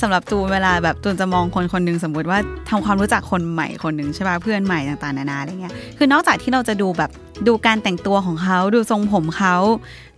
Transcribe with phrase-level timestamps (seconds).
[0.00, 2.38] สำหรับตูนเวลาแบบตูนจะมองคนคนหนึงสมมุติว่า
[2.70, 7.10] ทำความรู้จักคนใหม่คนหนึ่งใช่ป่ะเพื่อนใหม่ต่างๆนานาอะไรเงี้ยคือนอกจากที่เราจะดูแบบ
[7.46, 9.56] ดูการแต่งตัวของเขาดูทรงผมเขา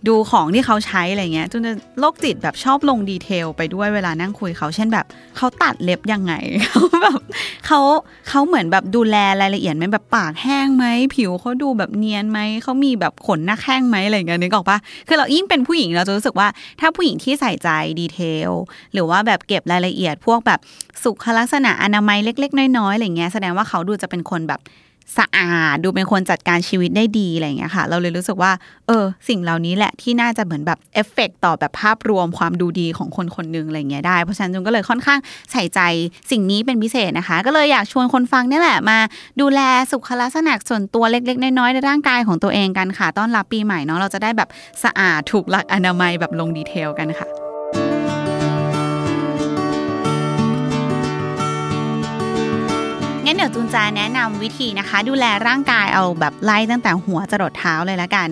[0.07, 5.05] ดูของที่เขาใช้อะไรเงี้ยจนจะโรคจิตแบบชอบลงดีเทลไปด้วยเวลานั่งคุยเขา เช่นแบบ
[5.37, 6.33] เขาตัดเล็บยังไง
[6.69, 7.19] เขาแบบ
[7.65, 7.79] เขา
[8.29, 14.77] เขาเหมือนแบบดูแลรายละเอียดไหมแบบปากแห้งไหมผิวเขาดูแบบเนียนไหมเขามีแบบขนหน้าแข้งไหมอะไรเงี้ยนึกออกปะ
[15.07, 16.47] คือเรายิ่งเป็นผู้หญิงเราจะรู้สึกว่า
[16.79, 18.49] ถ้าผู้หญิงที่ใส่ใจดีเทล
[18.93, 20.59] หรือว่าแบบเก็บรายละเอียดพวกแบบ
[21.03, 24.61] สุขลักษณะอนามัยเล็ก ๆ น้อยๆอะไรเงี้ยแสดงว่าเขาดูจะเป็นคนแบบ
[25.17, 28.51] สะอาด ดูเป็นคนจัดการชีวิตได้ดีอะไรเงี้ยค่ะ เราเลยรู้สึกว่า
[28.87, 35.19] เออ สิ่งเหล่านี้แหละที่น่าจะเหมือนแบบเอฟเฟกต่อแบบภาพรวมความดูดีของคนคนหนึ่งอะไรเงี้ยได้ เพราะฉะนั้นจุนก็เลยค่อนข้าง
[35.51, 35.79] ใส่ใจ
[36.31, 38.97] สิ่งนี้เป็นพิเศษนะคะ ก็เลยอยากชวนคนฟังเนี่ยแหละมา
[39.41, 44.49] ดูแลสุขลักษณะส่วนตัวเล็กๆ น้อยๆในร่างกายของตัวเองกันค่ะ ต้อนรับปีใหม่เนาะเราจะได้แบบ
[44.83, 47.38] สะอาดถูกหลักอนามัยแบบลง detail กันค่ะ
[53.39, 58.27] งั้นเดี๋ยวจูนจะแนะนำวิธีนะคะ ดูแลร่างกายเอาแบบไล่ตั้งแต่หัวจรดเท้าเลยละกัน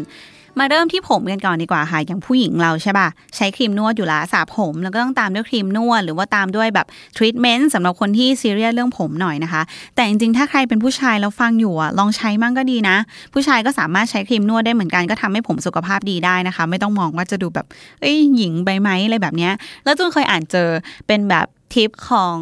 [0.60, 9.62] มาเริ่มที่ผมกันก่อนดีกว่าค่ะ อย่างผู้หญิงเราใช่ป่ะใช้ครีมนวดอยู่ละสระผม แล้วก็ต้องตามด้วยครีมนวด หรือว่าตามด้วยแบบทรีทเมนต์สำหรับคนที่ซีเรียสเรื่องผมหน่อยนะคะ
[9.96, 12.98] แต่จริงๆ ถ้าใครเป็นผู้ชายแล้วฟังอยู่อะลองใช้มั่งก็ดีนะ
[13.34, 17.68] ผู้ชายก็สามารถใช้ครีมนวดได้เหมือนกันก็ทำให้ผมสุขภาพดีได้นะคะ ไม่ต้องมองว่าจะดูแบบ
[18.02, 19.54] เอ้ยหญิงไปไหมอะไรแบบเนี้ย
[19.86, 20.70] แล้วจูนเคยอ่านเจอ
[21.08, 22.38] เป็นแบบ ทิปของ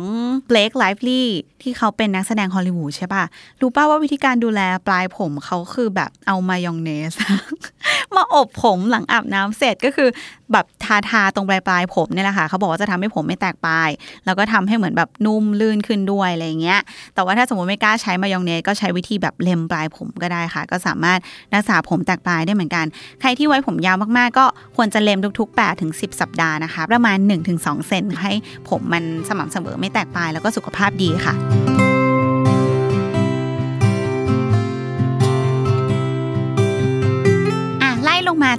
[0.47, 1.29] เบล k ไลฟ์ลี่
[1.61, 3.23] ที่เขาเป็นนักแสดงฮอลลีวูดใช่ป่ะ
[3.61, 7.13] รู้ป่าวว่าวิธีการดูแลปลายผมเขาคือแบบเอามายองเนส
[8.17, 10.09] มาอบผมหลังอาบน้ำเสร็จก็คือ
[10.51, 13.89] แบบทาทาตรงปลายปลายผมเนี่ยแหละค่ะเขาบอกว่าจะทำให้ผมไม่แตกปลาย
[14.25, 16.79] แล้วก็ทำให้เหมือนแบบนุ่มลื่นขึ้นด้วยอะไรเงี้ย
[17.15, 21.19] แต่ว่าถ้าสมมติไม่กล้าใช้มายองเนสก็ใช้วิธีแบบเล็มปลายผมก็ได้ค่ะ ก็สามารถ
[21.53, 22.85] รักษาผมแตกปลายได้เหมือนกัน
[23.21, 24.45] ใครที่ไว้ผมยาวมากๆ ก็
[24.75, 27.17] ควรจะเล็มทุกๆ8ถึง10สัปดาห์นะคะ ประมาณ
[27.53, 28.31] 1-2 เซนให้
[28.69, 31.35] ผมมันสม่ำเสมอไม่แตกปลายแล้วก็สุขภาพดีค่ะ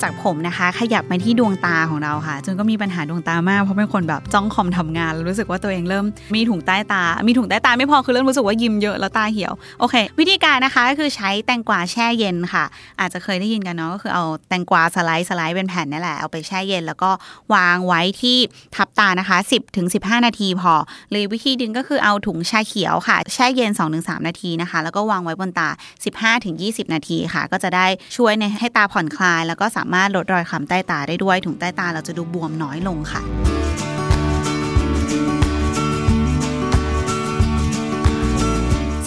[0.02, 12.64] จากผมนะคะ ขยับมาที่ดวงตาของเราค่ะจนก็มีปัญหาดวงตามากเพราะเป็นคนแบบจ้องคอมทำงานแล้วรู้สึกว่าตัวเองเริ่มมีถุงใต้ตา มีถุงใต้ตาไม่พอคือเริ่มรู้สึกว่ายิ้มเยอะแล้วตาเหี่ยวโอเค วิธีการนะคะก็คือใช้แตงกวาแช่เย็นค่ะ
[13.00, 17.10] อาจจะเคยได้ยินกันเนาะก็คือเอาแตงกวาสไลด์สไลด์เป็นแผ่นนี่แหละเอาไปแช่เย็น แล้วก็
[17.54, 18.36] วางไว้ที่
[18.76, 20.74] ทับตานะคะ 10ถึง15 นาทีพอ
[21.10, 25.68] หรือวิธีดึงก็คือเอาถุงชาเขียวค่ะแช่เย็น 2-3 นาทีนะคะ แล้วก็วางไว้บนตา
[26.06, 27.86] 15ถึง20 นาทีค่ะ ก็จะได้
[28.16, 33.22] ช่วยในให้ตาผ่อนคลายแล้วก็สามารถลดรอยคล้ำใต้ตาได้ด้วยถุงใต้ตาเราจะดูบวมน้อยลงค่ะ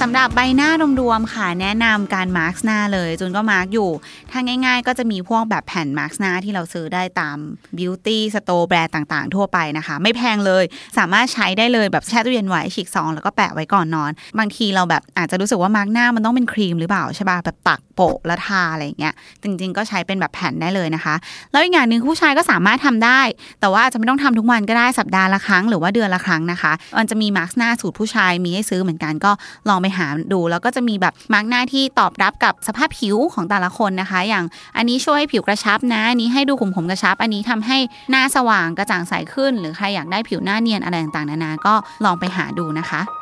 [0.03, 0.69] สำหรับใบหน้า
[1.01, 3.89] รวมๆค่ะแนะนำการมาร์กหน้าเลย จูนก็มาร์กอยู่
[4.31, 7.38] ถ้าง่ายๆ ก็จะมีพวกแบบแผ่นมาร์กหน้าที่เราซื้อได้ตาม
[7.78, 10.63] beauty store แบรนด์ต่างๆ ทั่วไปนะคะ ไม่แพงเลย
[10.97, 21.16] สามารถใช้ได้เลยแบบแช่ตู้เย็นไว้ฉีกซองแล้วก็แปะไว้ก่อนนอน บางทีเราแบบอาจจะรู้สึกว่ามาร์กหน้ามันต้องเป็นครีมหรือเปล่าใช่ป่ะแบบตัก โปะแล้วทาอะไรเงี้ยจริง ๆ ก็ใช้เป็นแบบแผ่นได้เลยนะคะ
[21.52, 23.22] แล้วอีกอย่างหนึ่งผู้ชายก็สามารถทำได้
[23.60, 29.32] แต่ว่าอาจจะไม่ต้องทำทุกวันก็ได้สัปดาห์ละครั้งหรือว่าเดือนละครั้งนะคะ มันจะมีมาร์กหน้าสูตรผู้ชายมีให้ซื้อเหมือนกันก็
[29.70, 34.46] ลองไปหาดู แล้วก็จะมีแบบมาร์กหน้าที่ตอบรับกับสภาพผิวของแต่ละคนนะคะ อย่าง
[34.78, 37.78] อันนี้ช่วยให้ผิวกระชับนะอันนี้ให้ดูขุมผมกระชับ อันนี้ทำให้
[38.12, 41.74] หน้าสว่างกระจ่างใสขึ้น หรือใครอยากได้ผิวหน้าเนียนอะไรต่างๆนานาก็
[42.06, 43.19] ลองไปหาดูนะคะ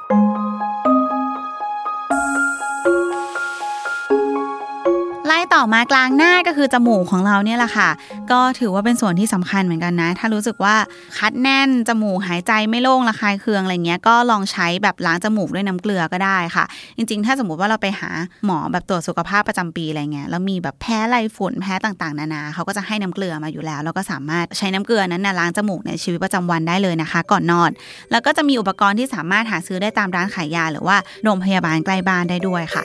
[5.56, 7.90] ต่อมากลางหน้าก็คือจมูกของเราเนี่ยแหละค่ะ
[8.32, 10.76] ก็ถือว่าเป็นส่วนที่สำคัญเหมือนกันนะ ถ้ารู้สึกว่า
[11.18, 16.66] คัดแน่นจมูกหายใจไม่โล่งระคายเคืองอะไรเงี้ยก็ลองใช้แบบล้างจมูกด้วยน้ำเกลือก็ได้ค่ะ
[16.98, 18.10] จริง ๆ ถ้าสมมติว่าเราไปหา
[18.46, 27.70] หมอแบบตรวจสุขภาพประจำปีอะไรเงี้ยแล้วมีแบบแพ้ไรฝุ่นแพ้ต่างๆ นานาเขาก็จะให้น้ำเกลือมาอยู่แล้ว แล้วก็สามารถใช้น้ำเกลือนั้นนะล้างจมูกในชีวิตประจำวันได้เลยนะคะ ก่อนนอน
[28.12, 32.84] แล้วก็จะมีอุปกรณ์ที่สามารถหาซื้อได้ตามร้านขายยา หรือว่าโรงพยาบาลใกล้บ้านได้ด้วยค่ะ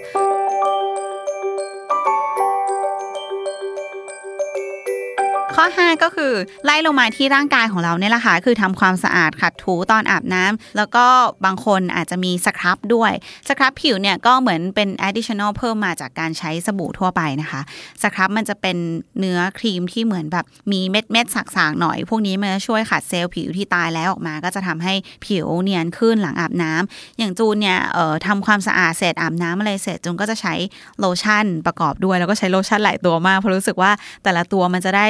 [5.62, 6.32] ข้อข้อ 5 ก็คือ
[6.64, 11.06] ไล่ลงมาที่ร่างกายของเราเนี่ยแหละค่ะคือทำความสะอาดขัดถูตอนอาบน้ำแล้วก็
[11.44, 13.12] บางคนอาจจะมีสครับด้วย
[13.49, 17.61] สครับผิวเนี่ยก็เหมือนเป็น additional เพิ่มมาจากการใช้สบู่ทั่วไปนะคะ
[18.03, 18.76] สครับมันจะเป็น
[19.19, 24.94] เนื้อครีมที่เหมือนแบบมีเม็ดเม็ดสักๆหน่อย พวกนี้มันจะช่วยขัดเซลล์ผิวที่ตายแล้วออกมา ก็จะทำให้
[25.26, 30.55] ผิวเนียนขึ้นหลังอาบน้ำอย่างจูนเนี่ยเอ่อทำความสะอาดเสร็จอาบน้ำอะไรเสร็จจูนก็จะใช้
[30.99, 33.91] โลชั่นประกอบด้วย แล้วก็ใช้โลชั่นหลายตัวมากเพราะรู้สึกว่า
[34.25, 35.06] แต่ละตัวมันจะได้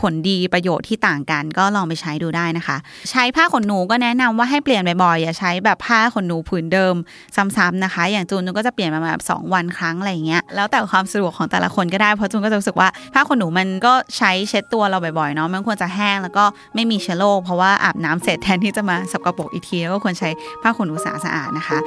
[0.00, 2.76] ผลดีประโยชน์ที่ต่างกัน ก็ลองไปใช้ดูได้นะคะ
[3.10, 6.94] ใช้ผ้าขนหนูก็แนะนำว่าให้เปลี่ยนบ่อยๆอย่าใช้แบบผ้าขนหนูผืนเดิม
[7.36, 16.44] ซ้ำๆนะคะ อย่างจูนจูนก็จะเปลี่ยนมาแบบสองวันครั้งอะไรเงี้ยแล้วแต่ความสะดวกของแต่ละคนก็ได้เพราะจูนก็จะรู้สึกว่าผ้าขนหนูมันก็ใช้เช็ดตัวเราบ่อยๆเนาะมันควรจะแห้งแล้วก็
[16.74, 20.28] ไม่มีเชื้อโรคเพราะว่าอาบน้ำเสร็จแทนที่จะมาสกปรกอีกทีก็ควรใช้
[20.62, 21.78] ผ้าขนหนูสะอาดๆนะคะ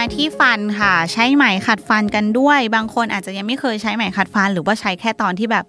[0.00, 5.64] มามาที่ฟันค่ะ ใช้ไหมขัดฟันกันด้วย บางคนอาจจะยังไม่เคยใช้ไหมขัดฟัน หรือว่าใช้แค่ตอนที่แบบ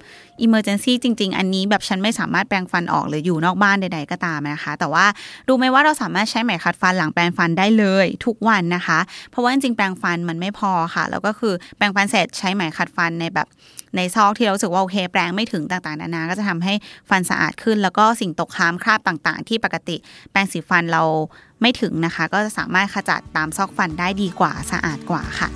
[0.45, 5.05] emergency จริง ๆ อันนี้แบบฉันไม่สามารถแปรงฟันออกหรืออยู่นอกบ้านใด ๆ ก็ตามนะคะ แต่ว่า
[5.47, 8.99] รู้ไหมว่าเราสามารถใช้ไหมขัดฟันหลังแปรงฟันได้เลยทุกวันนะคะ
[9.31, 13.47] เพราะว่าจริงๆแปรงฟันมันไม่พอค่ะ แล้วก็คือแปรงฟันเสร็จใช้ไหมขัดฟันในแบบ
[13.95, 16.73] ในซอกที่เราสึกว่าโอเคแปรงไม่ถึงต่างๆนานา ก็จะทำให้
[17.09, 19.95] ฟันสะอาดขึ้น แล้วก็สิ่งตกค้างคราบต่างๆ ที่ปกติ
[20.31, 21.03] แปรงสีฟันเรา
[21.61, 25.49] ไม่ถึงนะคะ ก็จะสามารถขจัดตามซอกฟันได้ดีกว่าสะอาดกว่าค่ะ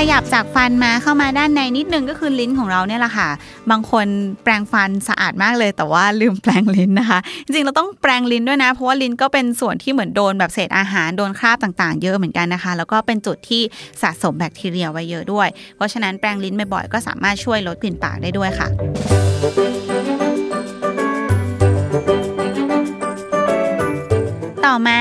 [0.00, 3.28] ขยับจากฟันมาเข้ามาด้านในนิดนึงก็คือลิ้นของเราเนี่ยแหละค่ะ
[3.70, 4.06] บางคน
[4.42, 13.62] แปรงฟันสะอาดมากเลย แต่ว่าลืมแปรงลิ้นนะคะ จริงๆเราต้องแปรงลิ้นด้วยนะ เพราะว่าลิ้นก็เป็นส่วนที่เหมือนโดนแบบเศษอาหารโดนคราบต่างๆ เยอะเหมือนกันนะคะ แล้วก็เป็นจุดที่
[14.02, 19.85] สะสมแบคทีเรียไว้เยอะด้วย เพราะฉะนั้นแปรงลิ้นบ่อยๆก็สามารถช่วยลดกลิ่นปากได้ด้วยค่ะ
[24.66, 25.00] ต่อมา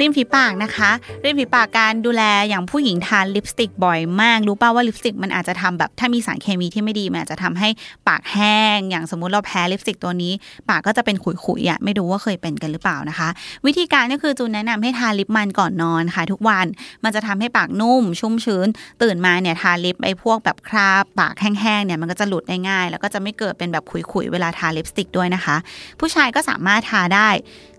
[0.00, 0.90] ริมฝีปากนะคะ
[1.24, 7.68] ริมฝีปากการดูแลอย่างผู้หญิงทานลิปสติกบ่อยมากรู้ป่าว่าลิปสติกมันอาจจะทำแบบถ้ามีสารเคมีที่ไม่ดีมันอาจจะทำให้
[8.08, 10.32] ปากแห้ง อย่างสมมุติเราแพ้ลิปสติกตัวนี้
[10.68, 13.28] ปากก็จะเป็นขุยๆอะไม่รู้ว่าเคยเป็นกันหรือเปล่านะคะ
[13.66, 16.66] วิธีการก็คือจูนแนะนำให้ทาลิปมันก่อนนอนค่ะ ทุกวัน
[17.04, 18.68] มันจะทำให้ปากนุ่ม ชุ่มชื้น
[19.02, 25.56] ตื่นมาเนี่ยทาลิปไอ้พวกแบบคราบปากแห้งๆเนี่ยมันก็จะหลุดได้ง่าย แล้วก็จะไม่เกิดเป็นแบบขุยๆเวลาทาลิปสติกด้วยนะคะ
[26.00, 27.28] ผู้ชายก็สามารถทาได้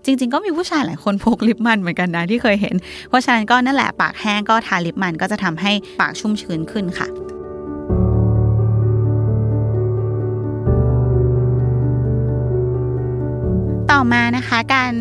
[0.06, 2.76] จริง ๆ ก็มีผู้ชายหลายคนพกลิปมันเหมือนกันนะที่เคยเห็น
[3.08, 7.25] เพราะฉะนั้นก็นั่นแหละปากแห้งก็ทาลิปมันก็จะทำให้ปากชุ่มชื้นขึ้นค่ะ
[13.96, 14.92] ต่อมานะคะการ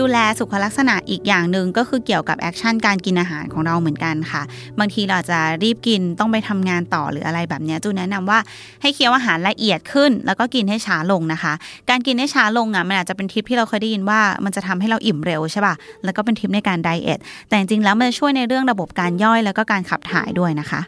[0.00, 4.42] ดูแลสุขลักษณะอีกอย่างหนึ่งก็คือเกี่ยวกับ action การกินอาหารของเราเหมือนกันค่ะ
[4.78, 8.38] บางทีเราจะรีบกินต้องไปทำงานต่อหรืออะไรแบบนี้จูนแนะนำว่า
[8.82, 11.52] ให้เคี้ยวอาหารละเอียดขึ้น แล้วก็กินให้ช้าลงนะคะ
[11.90, 15.74] การกินให้ช้าลงอะมันอาจจะเป็นทิปที่เราเคยได้ยินว่ามันจะทำให้เราอิ่มเร็วใช่ป่ะ
[16.04, 17.18] แล้วก็เป็นทิปในการ diet
[17.48, 20.80] แต่จริงๆแล้วมันจะช่วยในเรื่องระบบการย่อยแล้วก็การขับถ่ายด้วยนะคะ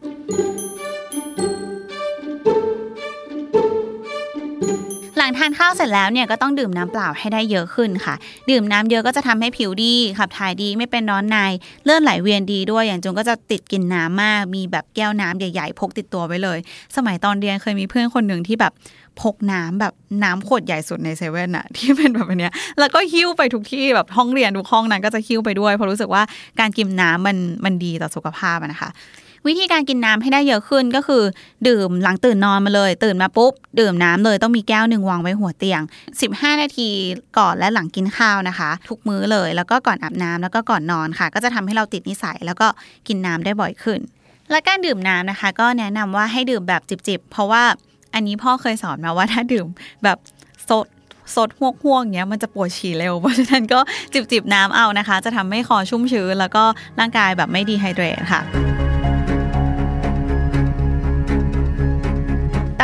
[5.23, 8.15] หลังทานข้าวเสร็จแล้วเนี่ยก็ต้องดื่มน้ำเปล่าให้ได้เยอะขึ้นค่ะ
[8.51, 11.37] ดื่มน้ำเยอะก็จะทำให้ผิวดีขับถ่ายดีไม่เป็นร้อนใน
[11.85, 16.59] เลือดไหลเวียนดีด้วยอย่างจงก็จะติดกินน้ำมาก มีแบบแก้วน้ำใหญ่ๆพกติดตัวไว้เลย
[16.97, 18.73] สมัยตอนเรียนเคยมีเพื่อนคนหนึ่งที่แบบ
[19.21, 19.93] พกน้ำแบบ
[20.25, 26.23] น้ำขวดใหญ่สุดในเซเว่นอะที่เป็นแบบเนี้ยแล้วก็หิ้วไปทุกที่แบบห้องเรียนทุกห้องนั้นก็จะหิ้วไปด้วยเพราะรู้สึกว่า
[26.61, 28.91] การกินน้ำมันมันดีต่อสุขภาพนะคะ
[29.47, 31.23] วิธีการกินน้ำให้ได้เยอะขึ้นก็คือ
[31.69, 35.83] ดื่มหลังตื่นนอนมาเลย ตื่นมาปุ๊บ ดื่มน้ำเลยต้องมีแก้วหนึ่งวางไว้หัวเตียง
[36.21, 36.89] 15 นาที
[37.39, 42.67] ก่อนและหลังกินข้าวนะคะ ทุกมื้อเลย แล้วก็ก่อนอาบน้ำแล้วก็ก่อนนอนค่ะ ก็จะทำให้เราติดนิสัย แล้วก็
[43.09, 44.01] กินน้ำได้บ่อยขึ้น
[44.51, 47.63] และการดื่มน้ำนะคะ ก็แนะนำว่าให้ดื่มแบบจิบๆเพราะว่า
[48.15, 49.67] อันนี้พ่อเคยสอนมาว่าถ้าดื่ม
[50.05, 50.19] แบบ
[50.69, 50.87] สด
[51.37, 53.81] สดห่วงห่วงเงี้ยมันจะปวดฉี่เร็ว เพราะฉะนั้นก็
[54.13, 56.65] จิบจิบน้ำเอานะคะ จะทำให้คอชุ่มชื้น แล้วก็
[57.01, 58.90] ร่างกายแบบไม่ดีไฮเดรตค่ะ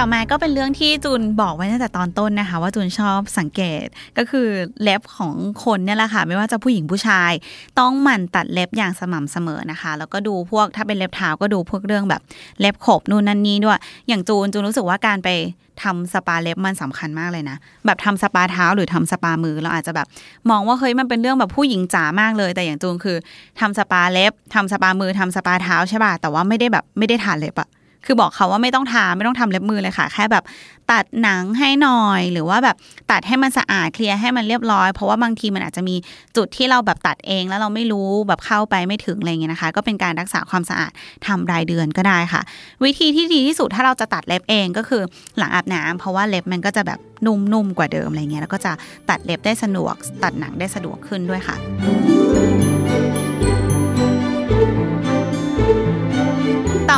[0.00, 3.84] ต่อมาก็เป็นเรื่องที่จูนบอกไว้ตั้งแต่ตอนต้นนะคะ ว่าจูนชอบสังเกต
[4.18, 4.48] ก็คือ
[4.82, 5.34] เล็บของ
[5.64, 7.32] คนเนี่ยแหละค่ะ ไม่ว่าจะผู้หญิงผู้ชาย
[7.78, 12.22] ต้องหมั่นตัดเล็บอย่างสม่ำเสมอนะคะ แล้วก็ดูพวกถ้าเป็นเล็บเท้าก็ดูพวกเรื่องแบบ
[12.60, 15.28] เล็บขบนู่นนั่นนี่ด้วย อย่างจูนจูนรู้สึกว่าการไป
[15.82, 20.06] ทำสปาเล็บมันสำคัญมากเลยนะ แบบทำสปาเท้าหรือทำสปามือเราอาจจะแบบ
[20.50, 23.16] มองว่าเฮ้ยมันเป็นเรื่องแบบผู้หญิงจ๋ามากเลย แต่อย่างจูนคือ
[23.60, 27.68] ทำสปาเล็บทำสปามือทำสปาเท้าใช่ป่ะแต่ว่าไม่ได้แบบไม่ได้ทาเล็บอะ
[28.06, 30.44] คือบอกเขาว่าไม่ต้องทาไม่ต้องทำเล็บมือเลยค่ะ แค่แบบ
[30.92, 32.76] ตัดหนังให้หน่อย หรือว่าแบบ
[33.10, 35.96] ตัดให้มันสะอาดเคลียร์ให้มันเรียบร้อย เพราะว่าบางทีมันอาจจะมี
[36.36, 40.92] จุดที่เราแบบตัดเอง แล้วเราไม่รู้แบบเข้าไปไม่ถึงอะไรเงี้ยนะคะ ก็เป็นการรักษาความสะอาด
[41.26, 42.42] ทำรายเดือนก็ได้ค่ะ
[42.84, 45.02] วิธีที่ดีที่สุดถ้าเราจะตัดเล็บเองก็คือ
[45.38, 48.72] หลังอาบน้ำเพราะว่าเล็บมันก็จะแบบนุ่มๆกว่าเดิมอะไรเงี้ยแล้วก็จะ
[49.10, 51.56] ตัดเล็บได้สะดวก ตัดหนังได้สะดวกขึ้นด้วยค่ะ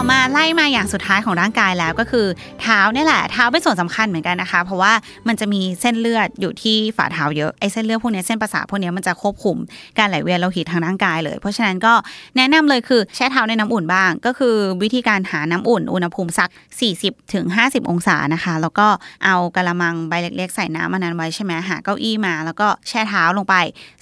[0.00, 2.26] ต่อมาไล่มาอย่างสุดท้ายของร่างกายแล้วก็คือ
[2.62, 4.92] เท้าเนี่ยแหละเท้าเป็นส่วนสำคัญเหมือนกันนะคะ เพราะว่า
[5.28, 9.56] มันจะมีเส้นเลือดอยู่ที่ฝ่าเท้าเยอะไอ้เส้นเลือดพวกนี้เส้นประสาทพวกนี้มันจะควบคุม
[9.98, 11.94] การไหลเวียนโลหิตทางร่างกายเลย เพราะฉะนั้นก็
[12.36, 16.50] แนะนำเลยคือแช่เท้าในน้ำอุ่นบ้าง ก็คือวิธีการหาน้ำอุ่นอุณหภูมิสัก
[16.90, 18.88] 40ถึง50 องศานะคะ แล้วก็
[19.24, 23.54] เอากระมังใบเล็กๆ ใส่น้ำมันนั้นไว้ใช่ไหมหาเก้าอี้มา แล้วก็แช่เท้าลงไป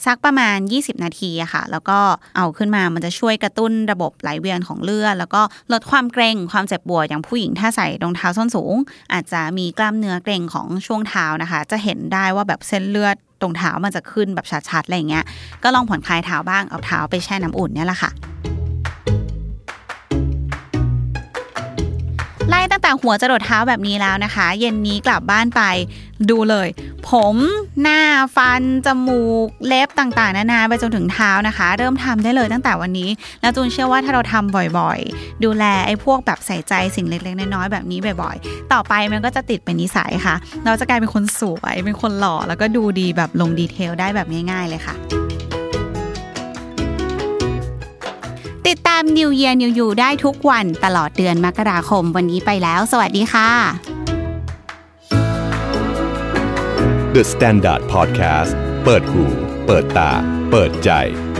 [0.07, 1.99] สักประมาณ 20 นาทีอะค่ะ แล้วก็
[2.37, 8.75] เอาขึ้นมามันจะช่วยกระตุ้นระบบไหลเวียนของเลือดแล้วก็ลดความเกร็งความเจ็บปวดอย่างผู้หญิงถ้าใส่รองเท้าส้นสูง
[9.13, 15.25] อาจจะมีกล้ามเนื้อเกร็งของช่วงเท้านะคะ จะเห็นได้ว่าแบบเส้นเลือดตรงเท้ามันจะขึ้นแบบชัดๆอะไรเงี้ย
[15.63, 18.11] ก็ลองผ่อนคลายเท้าบ้างเอาเท้าไปแช่น้ำอุ่นเนี่ยแหละค่ะ
[22.87, 25.63] แต่หัวจรดเท้าแบบนี้แล้วนะคะ เย็นนี้กลับบ้านไป
[26.31, 26.69] ดูเลย
[27.09, 27.37] ผม
[27.83, 28.01] หน้า
[28.37, 45.26] ฟัน จมูก เล็บต่างๆ นานาไปจนถึงเท้านะคะ เริ่มทำได้เลยตั้งแต่วันนี้ แล้วจูนเชื่อว่าถ้าเราทำบ่อยๆ ดูแลไอ้พวกแบบใส่ใจสิ่งเล็กๆ น้อยๆ แบบนี้บ่อยๆ ต่อไปมันก็จะติดเป็นนิสัยค่ะ เราจะกลายเป็นคนสวย เป็นคนหล่อแล้วก็ดูดีแบบลงดีเทลได้แบบง่าย ๆ เลยค่ะ
[48.73, 53.51] ติดตาม New Year New You ได้ทุกวันตลอดเดือนมกราคมวันนี้ไปแล้ว สวัสดีค่ะ
[57.15, 58.53] The Standard Podcast
[58.85, 59.25] เปิดหู
[59.67, 60.13] เปิดตา
[60.51, 60.91] เปิดใจ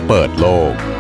[0.09, 0.96] เปิดโลก